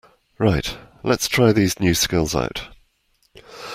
[0.39, 2.69] Right, lets try these new skills out!